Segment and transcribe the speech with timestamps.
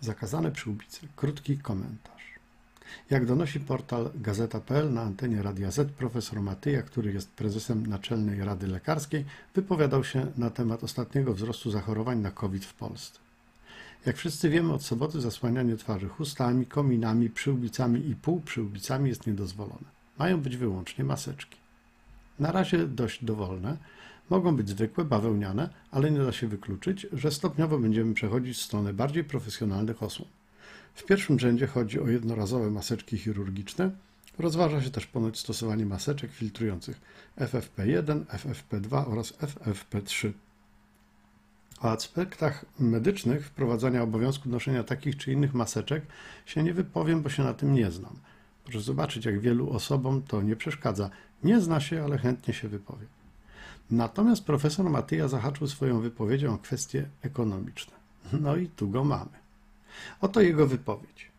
[0.00, 1.06] Zakazane przyłbice.
[1.16, 2.20] Krótki komentarz.
[3.10, 8.66] Jak donosi portal Gazeta.pl na antenie Radia Z, profesor Matyja, który jest prezesem Naczelnej Rady
[8.66, 9.24] Lekarskiej,
[9.54, 13.18] wypowiadał się na temat ostatniego wzrostu zachorowań na COVID w Polsce.
[14.06, 20.00] Jak wszyscy wiemy, od soboty zasłanianie twarzy chustami, kominami, przyłbicami i półprzyłbicami jest niedozwolone.
[20.18, 21.58] Mają być wyłącznie maseczki.
[22.38, 23.76] Na razie dość dowolne.
[24.30, 28.92] Mogą być zwykłe, bawełniane, ale nie da się wykluczyć, że stopniowo będziemy przechodzić w stronę
[28.92, 30.28] bardziej profesjonalnych osłon.
[30.94, 33.90] W pierwszym rzędzie chodzi o jednorazowe maseczki chirurgiczne.
[34.38, 37.00] Rozważa się też ponoć stosowanie maseczek filtrujących
[37.38, 40.32] FFP1, FFP2 oraz FFP3.
[41.80, 46.06] O aspektach medycznych wprowadzania obowiązku noszenia takich czy innych maseczek
[46.46, 48.16] się nie wypowiem, bo się na tym nie znam.
[48.64, 51.10] Proszę zobaczyć, jak wielu osobom to nie przeszkadza.
[51.44, 53.06] Nie zna się, ale chętnie się wypowie.
[53.90, 57.92] Natomiast profesor Matyja zahaczył swoją wypowiedzią o kwestie ekonomiczne.
[58.32, 59.30] No i tu go mamy.
[60.20, 61.30] Oto jego wypowiedź.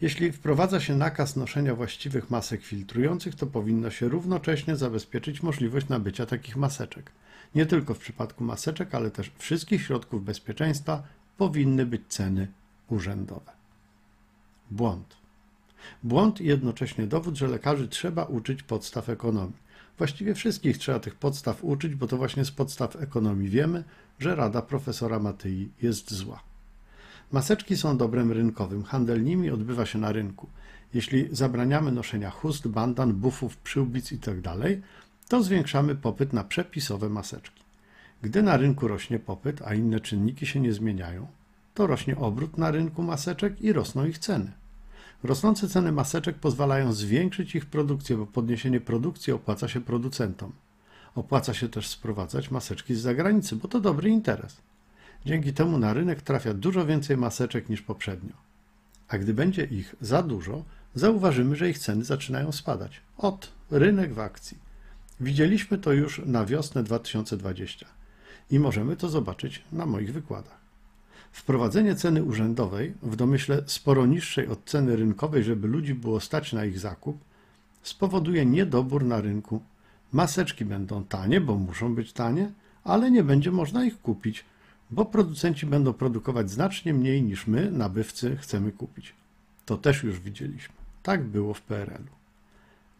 [0.00, 6.26] Jeśli wprowadza się nakaz noszenia właściwych masek filtrujących, to powinno się równocześnie zabezpieczyć możliwość nabycia
[6.26, 7.12] takich maseczek.
[7.54, 11.02] Nie tylko w przypadku maseczek, ale też wszystkich środków bezpieczeństwa
[11.36, 12.48] powinny być ceny
[12.88, 13.52] urzędowe.
[14.70, 15.16] Błąd.
[16.02, 19.63] Błąd i jednocześnie dowód, że lekarzy trzeba uczyć podstaw ekonomii.
[19.98, 23.84] Właściwie wszystkich trzeba tych podstaw uczyć, bo to właśnie z podstaw ekonomii wiemy,
[24.18, 26.42] że rada profesora Matyi jest zła.
[27.32, 30.48] Maseczki są dobrem rynkowym, handel nimi odbywa się na rynku.
[30.94, 34.54] Jeśli zabraniamy noszenia chust, bandan, bufów, przyłbic itd.,
[35.28, 37.62] to zwiększamy popyt na przepisowe maseczki.
[38.22, 41.26] Gdy na rynku rośnie popyt, a inne czynniki się nie zmieniają,
[41.74, 44.52] to rośnie obrót na rynku maseczek i rosną ich ceny.
[45.24, 50.52] Rosnące ceny maseczek pozwalają zwiększyć ich produkcję, bo podniesienie produkcji opłaca się producentom.
[51.14, 54.56] Opłaca się też sprowadzać maseczki z zagranicy, bo to dobry interes.
[55.26, 58.32] Dzięki temu na rynek trafia dużo więcej maseczek niż poprzednio.
[59.08, 63.00] A gdy będzie ich za dużo, zauważymy, że ich ceny zaczynają spadać.
[63.18, 64.58] Ot, rynek w akcji.
[65.20, 67.86] Widzieliśmy to już na wiosnę 2020
[68.50, 70.63] i możemy to zobaczyć na moich wykładach.
[71.34, 76.64] Wprowadzenie ceny urzędowej w domyśle sporo niższej od ceny rynkowej, żeby ludzi było stać na
[76.64, 77.18] ich zakup,
[77.82, 79.60] spowoduje niedobór na rynku.
[80.12, 82.52] Maseczki będą tanie, bo muszą być tanie,
[82.84, 84.44] ale nie będzie można ich kupić,
[84.90, 89.14] bo producenci będą produkować znacznie mniej niż my, nabywcy, chcemy kupić.
[89.66, 90.74] To też już widzieliśmy.
[91.02, 92.14] Tak było w PRL-u.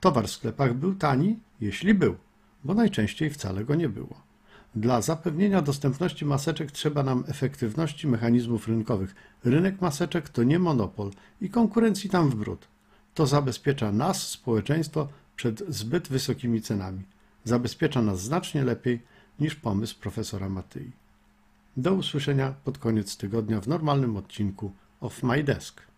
[0.00, 2.16] Towar w sklepach był tani, jeśli był,
[2.64, 4.31] bo najczęściej wcale go nie było.
[4.74, 9.14] Dla zapewnienia dostępności maseczek trzeba nam efektywności mechanizmów rynkowych.
[9.44, 11.10] Rynek maseczek to nie monopol
[11.40, 12.68] i konkurencji tam w bród.
[13.14, 17.02] To zabezpiecza nas, społeczeństwo, przed zbyt wysokimi cenami.
[17.44, 19.02] Zabezpiecza nas znacznie lepiej
[19.40, 20.92] niż pomysł profesora Matyi.
[21.76, 25.91] Do usłyszenia pod koniec tygodnia w normalnym odcinku Off My Desk.